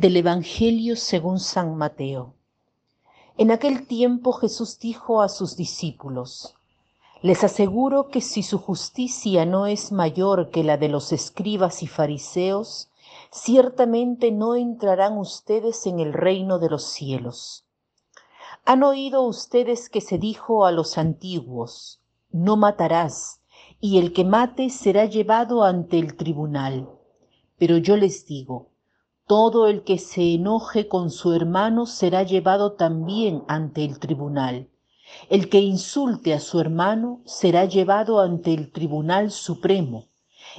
[0.00, 2.32] Del Evangelio según San Mateo.
[3.36, 6.54] En aquel tiempo Jesús dijo a sus discípulos,
[7.20, 11.86] Les aseguro que si su justicia no es mayor que la de los escribas y
[11.86, 12.88] fariseos,
[13.30, 17.66] ciertamente no entrarán ustedes en el reino de los cielos.
[18.64, 22.00] Han oído ustedes que se dijo a los antiguos,
[22.32, 23.42] No matarás,
[23.82, 26.88] y el que mate será llevado ante el tribunal.
[27.58, 28.69] Pero yo les digo,
[29.30, 34.68] todo el que se enoje con su hermano será llevado también ante el tribunal.
[35.28, 40.08] El que insulte a su hermano será llevado ante el tribunal supremo,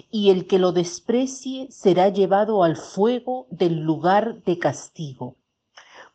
[0.09, 5.35] y el que lo desprecie será llevado al fuego del lugar de castigo.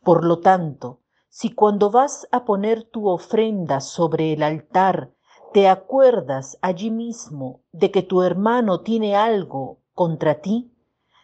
[0.02, 5.12] Por lo tanto, si cuando vas a poner tu ofrenda sobre el altar,
[5.52, 10.72] te acuerdas allí mismo de que tu hermano tiene algo contra ti,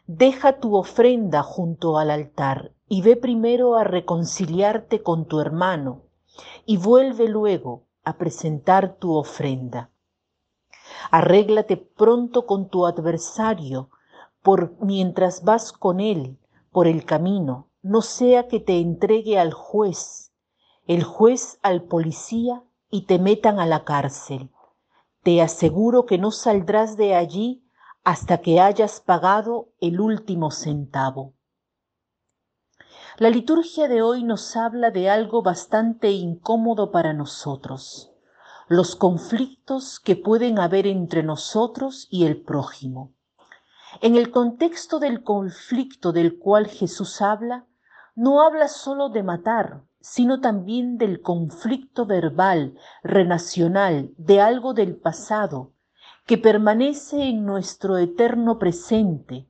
[0.06, 6.03] Deja tu ofrenda junto al altar y ve primero a reconciliarte con tu hermano
[6.67, 9.91] y vuelve luego a presentar tu ofrenda.
[11.11, 13.91] Arréglate pronto con tu adversario
[14.42, 16.39] por mientras vas con él
[16.73, 20.33] por el camino, no sea que te entregue al juez,
[20.86, 24.50] el juez al policía y te metan a la cárcel.
[25.23, 27.61] Te aseguro que no saldrás de allí
[28.05, 31.34] hasta que hayas pagado el último centavo.
[33.19, 38.12] La liturgia de hoy nos habla de algo bastante incómodo para nosotros,
[38.69, 43.14] los conflictos que pueden haber entre nosotros y el prójimo.
[44.00, 47.67] En el contexto del conflicto del cual Jesús habla,
[48.14, 55.71] no habla solo de matar, sino también del conflicto verbal, renacional, de algo del pasado,
[56.27, 59.48] que permanece en nuestro eterno presente,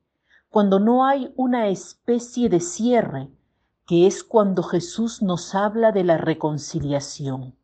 [0.49, 3.29] cuando no hay una especie de cierre,
[3.85, 7.55] que es cuando Jesús nos habla de la reconciliación.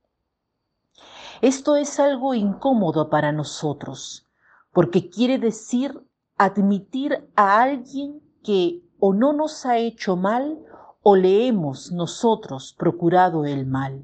[1.42, 4.28] Esto es algo incómodo para nosotros,
[4.74, 6.04] porque quiere decir
[6.38, 10.60] admitir a alguien que o no nos ha hecho mal
[11.02, 14.04] o le hemos nosotros procurado el mal.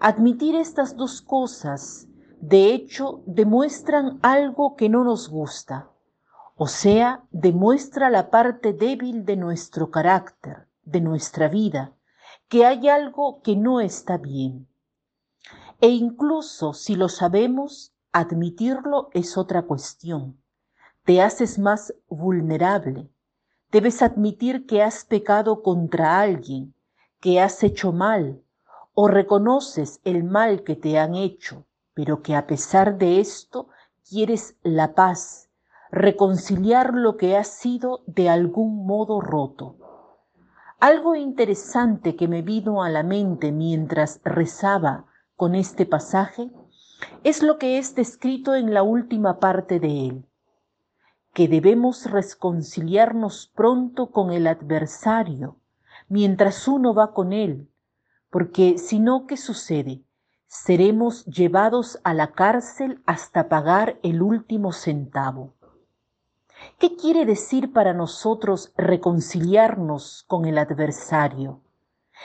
[0.00, 2.08] Admitir estas dos cosas
[2.40, 5.90] de hecho demuestran algo que no nos gusta,
[6.56, 11.92] o sea, demuestra la parte débil de nuestro carácter, de nuestra vida,
[12.48, 14.66] que hay algo que no está bien.
[15.82, 20.40] E incluso si lo sabemos, admitirlo es otra cuestión.
[21.04, 23.10] Te haces más vulnerable.
[23.70, 26.74] Debes admitir que has pecado contra alguien,
[27.20, 28.42] que has hecho mal,
[28.94, 31.66] o reconoces el mal que te han hecho
[32.00, 33.68] pero que a pesar de esto
[34.08, 35.50] quieres la paz,
[35.90, 39.76] reconciliar lo que ha sido de algún modo roto.
[40.78, 45.04] Algo interesante que me vino a la mente mientras rezaba
[45.36, 46.50] con este pasaje
[47.22, 50.24] es lo que es descrito en la última parte de él,
[51.34, 55.58] que debemos reconciliarnos pronto con el adversario
[56.08, 57.68] mientras uno va con él,
[58.30, 60.02] porque si no, ¿qué sucede?
[60.50, 65.54] Seremos llevados a la cárcel hasta pagar el último centavo.
[66.76, 71.60] ¿Qué quiere decir para nosotros reconciliarnos con el adversario?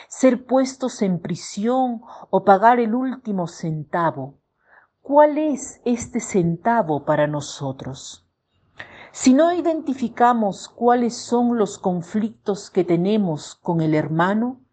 [0.08, 4.40] ¿Ser puestos en prisión o pagar el último centavo?
[5.04, 8.28] ¿Cuál es este centavo para nosotros?
[9.12, 14.65] Si no identificamos cuáles son los conflictos que tenemos con el hermano,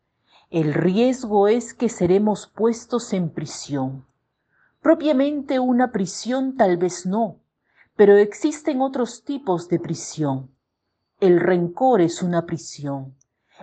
[0.53, 4.05] el riesgo es que seremos puestos en prisión.
[4.83, 7.39] Propiamente una prisión tal vez no,
[7.97, 10.51] pero existen otros tipos de prisión.
[11.21, 13.15] El rencor es una prisión.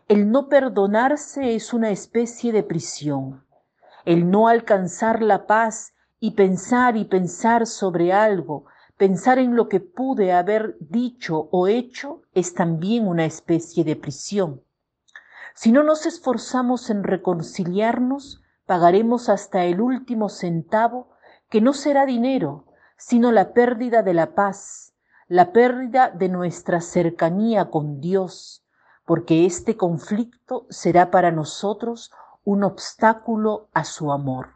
[0.08, 3.44] El no perdonarse es una especie de prisión.
[4.04, 8.66] El no alcanzar la paz y pensar y pensar sobre algo,
[8.98, 14.64] pensar en lo que pude haber dicho o hecho, es también una especie de prisión.
[15.56, 21.10] Si no nos esforzamos en reconciliarnos, pagaremos hasta el último centavo,
[21.50, 22.66] que no será dinero,
[22.98, 24.94] sino la pérdida de la paz,
[25.28, 28.66] la pérdida de nuestra cercanía con Dios,
[29.06, 32.12] porque este conflicto será para nosotros
[32.44, 34.56] un obstáculo a su amor.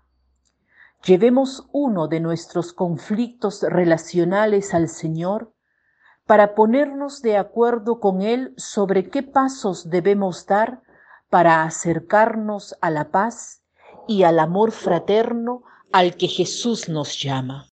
[1.05, 5.52] Llevemos uno de nuestros conflictos relacionales al Señor
[6.25, 10.81] para ponernos de acuerdo con Él sobre qué pasos debemos dar
[11.29, 13.63] para acercarnos a la paz
[14.07, 17.72] y al amor fraterno al que Jesús nos llama.